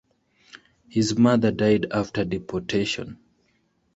His 0.89 1.15
mother 1.15 1.51
died 1.51 1.85
after 1.91 2.25
deportation. 2.25 3.19